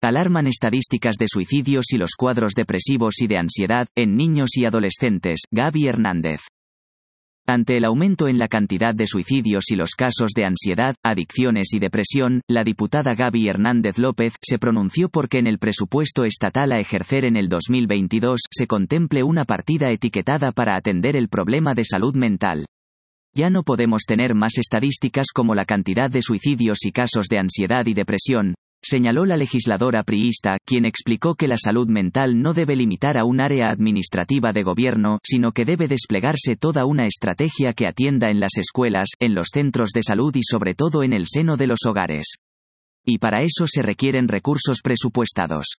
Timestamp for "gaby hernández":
5.50-6.40, 13.16-13.98